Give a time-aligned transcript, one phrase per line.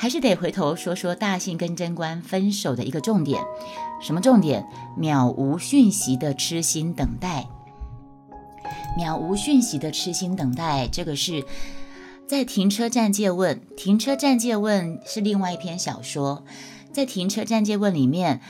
[0.00, 3.42] 还是得回头说说大信跟贞观分手的一个重点，
[4.00, 4.64] 什么重点？
[4.96, 7.48] 渺无讯息的痴心等待。
[8.96, 11.44] 渺无讯息的痴心等待，这个是
[12.28, 13.60] 在停车站借问。
[13.76, 16.44] 停车站借问是另外一篇小说，
[16.92, 18.40] 在停车站借问里面。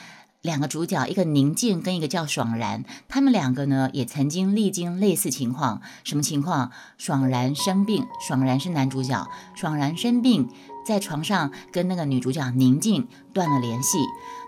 [0.40, 5.82] 两个主角，一个宁静跟一个叫爽然，他们两个呢也曾经历经类似情况。
[6.04, 6.71] 什么情况？
[6.96, 9.26] 爽然生病，爽然是男主角，
[9.57, 10.49] 爽然生病，
[10.88, 13.98] 在床上跟那个女主角宁静断了联系，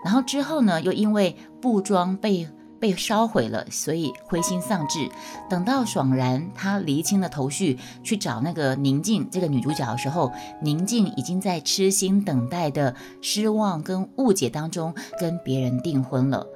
[0.03, 2.47] 然后之后呢，又因为布庄被。
[2.81, 5.07] 被烧毁了，所以灰心丧志。
[5.47, 10.31] 等到爽然他厘清了头绪，去找那个宁静这个女主角的时候，
[10.63, 16.47] 宁静已经在痴心等待的失望跟误解当中跟别人订婚了。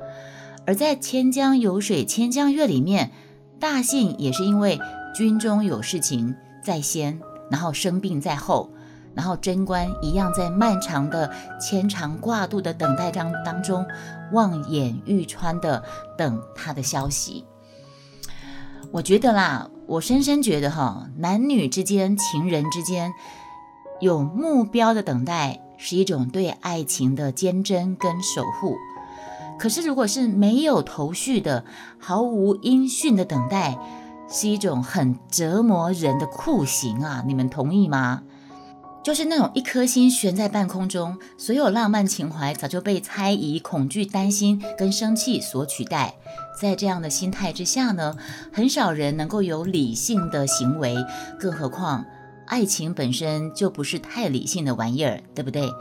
[0.66, 3.11] 而在《千江有水千江月》里面，
[3.59, 4.80] 大信也是因为
[5.14, 7.20] 军中有事情在先，
[7.52, 8.72] 然后生病在后。
[9.16, 13.85] 然后贞观一样在漫长的牵肠挂肚的等待当当中，
[14.33, 15.83] 望眼欲穿的
[16.17, 17.45] 等他的消息。
[18.91, 23.13] 我觉得啦，我深深觉得哈，男女之间、情人之间
[23.99, 28.75] 有目标的等待，是一种对爱情的坚贞跟守护。
[29.58, 31.63] 可是如果是没有头绪的、
[31.97, 33.77] 毫无音讯的等待，
[34.27, 37.23] 是一种很折磨人的酷刑啊！
[37.25, 38.23] 你们同意吗？
[39.06, 46.16] 就是那种一颗心悬在半空中，所有浪漫情怀早就被猜疑、恐惧、担心跟生气所取代。
[46.59, 48.17] 在这样的心态之下呢，
[48.52, 50.95] 很少人能够有理性的行为，
[51.39, 52.03] 更何况
[52.48, 55.72] 爱情本身就不是太理性的玩意儿，对不对？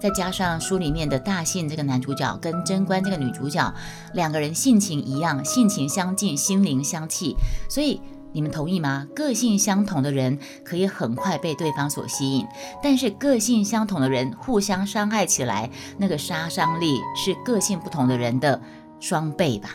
[0.00, 3.72] 再加上书里面的大信这个男主角跟贞观这个女主角
[4.14, 7.36] 两个人性情一样，性情相近，心灵相契，
[7.70, 8.00] 所以。
[8.34, 9.06] 你们同意吗？
[9.14, 12.44] 个性相同的人可以很快被对方所吸引，
[12.82, 18.60] 但是个性相同的人互相伤害起来，那个杀伤力是个性不同的人的
[18.98, 19.70] 双倍吧？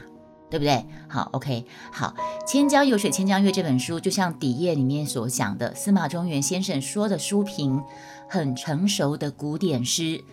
[0.50, 0.86] 对不对？
[1.08, 2.14] 好，OK，好，
[2.46, 7.82] 《千江有水千江月》这本书，就像底页里面所讲的，司马中原先生说的书评，
[8.30, 10.24] 很成熟的古典诗。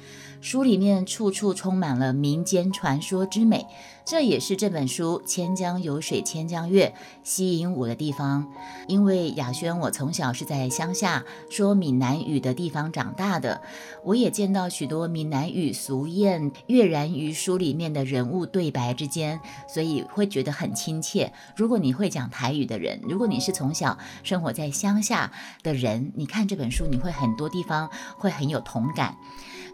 [0.43, 3.67] 书里面处处充满了民间传说之美，
[4.05, 8.47] 这也是这本书《千江有水千江月》吸引我的地方。
[8.87, 13.63] 因为雅轩，我从小是在乡下说闽南语的地方长大的，
[14.05, 21.33] 我也见到许多闽南语俗谚跃然于书里面的人物对白之间，所以会觉得很亲切。
[21.57, 25.33] 如果你会讲台语的人，如果你是从小生活在乡下
[25.63, 27.86] 的人，你看这本书，你会很多地方
[28.17, 29.17] 会很有同感。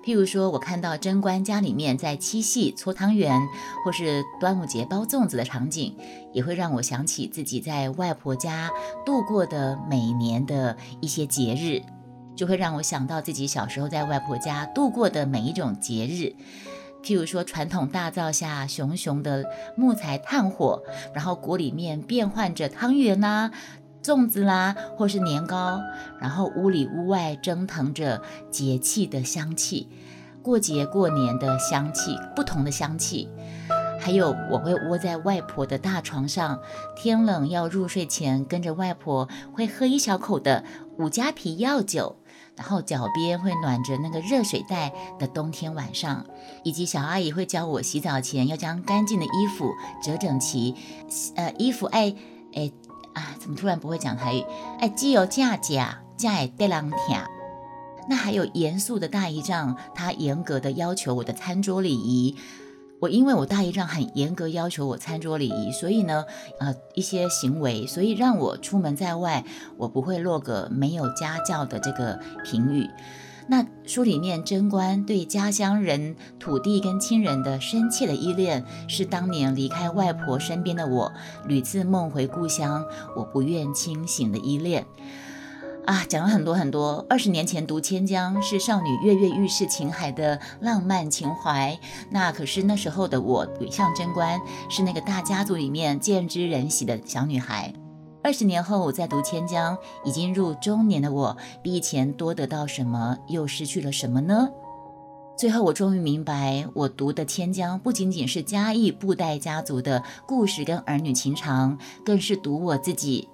[0.05, 3.41] 譬如说，我看到贞观家里面在七夕搓汤圆，
[3.85, 5.97] 或是端午节包粽子的场景，
[6.33, 8.69] 也会让我想起自己在外婆家
[9.07, 11.81] 度过的每年的一些节日，
[12.35, 16.35] 就会让我想到自己小时候在外婆家度过的每一种节日。
[17.05, 19.45] 譬如说，传统大灶下熊熊的
[19.77, 20.83] 木材炭火，
[21.15, 23.53] 然后锅里面变换着汤圆呐。
[24.03, 25.81] 粽子啦，或是年糕，
[26.21, 28.21] 然后屋里屋外蒸腾着
[28.51, 29.89] 节气的香气，
[30.43, 33.29] 过节过年的香气，不同的香气。
[34.01, 36.59] 还有，我会窝在外婆的大床上，
[36.97, 40.65] 天冷要入睡前，跟着外婆会喝一小口的
[40.99, 42.17] 五加皮药酒，
[42.57, 46.27] 然后脚边会暖着那个热水袋的冬天晚上，
[46.65, 49.71] 以及小阿姨会教我洗澡前要将干净的衣服
[50.03, 50.75] 折整齐，
[51.37, 52.13] 呃，衣服爱
[52.55, 52.73] 诶。
[53.15, 54.45] 啊，怎么突然不会讲台语？
[54.81, 57.19] 哎，既有架架架也得人听。
[58.09, 62.37] 那还有严肃的大姨丈，他严格的要求我的餐桌礼仪。
[63.01, 66.25] 我因为我大姨丈很严格要求我餐桌礼仪，所以呢，
[66.61, 69.45] 呃，一些行为，所以让我出门在外，
[69.77, 72.89] 我不会落个没有家教的这个评语。
[73.49, 81.13] 那书里面贞观对家乡人、土地跟亲人的深切的依恋，是当年离开外婆身边的我
[81.47, 82.85] 屡次梦回故乡，
[83.17, 84.87] 我不愿清醒的依恋。
[85.85, 87.05] 啊，讲了很多很多。
[87.11, 91.77] 二十年前读《千江》是少女跃跃欲试情海的浪漫情怀，
[92.11, 94.41] 那可是那时候的我像贞观，
[94.71, 97.75] 是那个大家族里面见之人喜的小女孩。
[98.25, 104.49] 二十年后，我在读《千江》，已经入中年的我，比以前多得到什么，又失去了什么呢？
[105.37, 113.29] 最后，我终于明白，我读的《千江》不仅仅是嘉义布袋家族的故事跟儿女情长，更是读我自己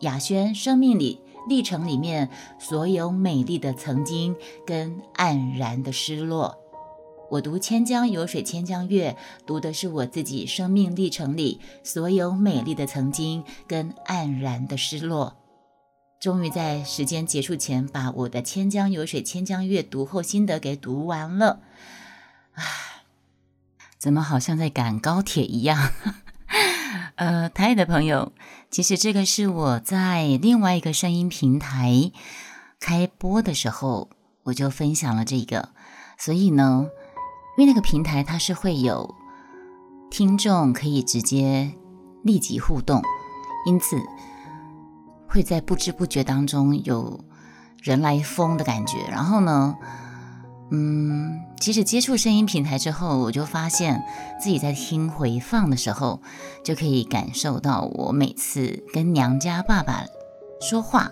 [0.00, 2.30] 雅轩生命里历程里面
[2.60, 6.61] 所有美丽的曾经跟黯然的失落。
[7.32, 15.38] 我读《千江有水千江月》，读的是我自己生命历程里所有美丽的曾经跟黯然的失落。
[16.20, 21.60] 终于在时间结束前把我的《千江有水千江月》读后心得给读完了。
[22.52, 22.64] 唉，
[23.96, 25.90] 怎么好像在赶高铁一样？
[27.16, 28.32] 呃，台的朋友，
[28.70, 32.12] 其实这个是我在另外一个声音平台
[32.78, 34.10] 开播的时候，
[34.42, 35.70] 我就分享了这个。
[36.18, 36.88] 所以呢，
[37.56, 39.14] 因为那个平台它是会有
[40.10, 41.72] 听众可以直接
[42.22, 43.02] 立即互动，
[43.66, 43.96] 因此
[45.28, 47.24] 会在不知不觉当中有
[47.82, 48.98] 人来疯的感觉。
[49.10, 49.76] 然后呢？
[50.74, 54.02] 嗯，其实接触声音平台之后，我就发现
[54.40, 56.22] 自己在听回放的时候，
[56.64, 60.02] 就可以感受到我每次跟娘家爸爸
[60.62, 61.10] 说话，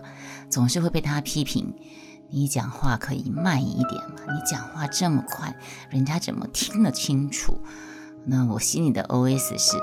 [0.49, 1.75] 总是会被他批评：
[2.33, 4.17] 你讲话可以慢一点嘛？
[4.33, 5.55] 你讲话这么快，
[5.91, 7.61] 人家怎么听得清楚？
[8.25, 9.77] 那我心里的 OS 是：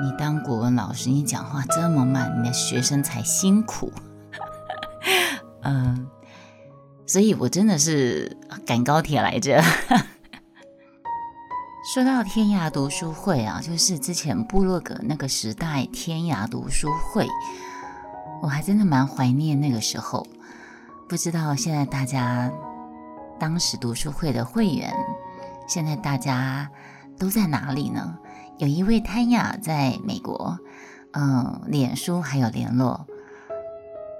[0.00, 3.92] 你当国文老师，你讲话这么慢，你的学生才辛苦。
[5.62, 6.08] 嗯。
[7.06, 8.36] 所以我真的是
[8.66, 9.62] 赶高铁来着。
[11.94, 17.26] 说到天涯读书会啊，就是之前部落格那个时代天涯读书会，
[18.42, 20.26] 我还真的蛮怀念那个时候。
[21.08, 22.52] 不知道现在大家
[23.40, 24.92] 当时读书会的会员，
[25.66, 26.70] 现在大家
[27.18, 28.18] 都在哪里呢？
[28.58, 30.58] 有一位潘雅在美国，
[31.12, 33.06] 嗯，脸书还有联络。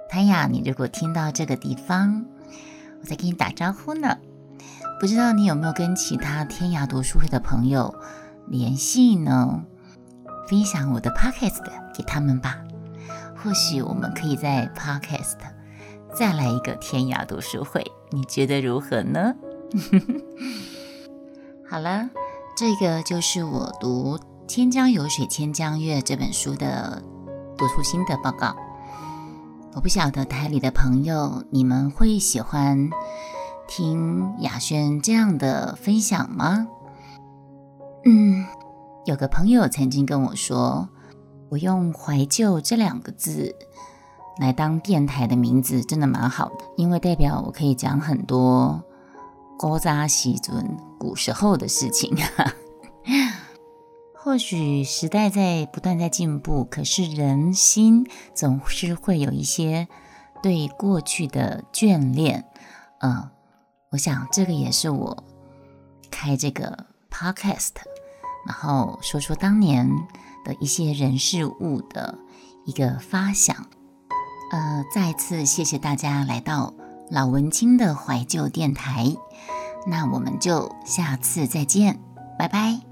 [0.09, 2.25] 潘雅，你如果听到这个地方。
[3.01, 4.17] 我在跟你打招呼呢，
[4.99, 7.95] 不知道你有没有跟其他天涯读书会的朋友
[8.47, 9.63] 联系呢？
[10.49, 11.63] 分享我的 podcast
[11.95, 12.57] 给他们吧，
[13.37, 15.37] 或许我们可以在 podcast
[16.13, 19.33] 再来一个天涯读书会，你觉得如何呢？
[21.69, 22.09] 好了，
[22.57, 24.17] 这个就是我读
[24.47, 27.01] 《千江有水千江月》这本书的
[27.57, 28.55] 读书心得报告。
[29.75, 32.89] 我不晓得台里的朋友，你们会喜欢
[33.67, 36.67] 听雅轩这样的分享吗？
[38.03, 38.45] 嗯，
[39.05, 40.89] 有个朋友曾经跟我说，
[41.49, 43.55] 我用“怀旧”这两个字
[44.39, 48.81] 来当电台的名字，真的蛮好的，因为代表我可以讲很多
[49.57, 52.17] 高扎西尊古时候的事情。
[54.15, 59.87] 或许时代在不断在进步，可是人心总是会有一些
[60.43, 62.45] 对过去的眷恋。
[62.99, 63.29] 嗯，
[63.91, 65.23] 我想这个也是我
[66.11, 67.71] 开这个 podcast，
[68.45, 69.89] 然后说说当年
[70.45, 72.17] 的一些人事物的
[72.65, 73.65] 一个发想。
[74.51, 76.73] 呃，再次谢谢大家来到
[77.09, 79.05] 老文青的怀旧电台，
[79.85, 81.99] 那我们就下次再见，
[82.37, 82.88] 拜拜。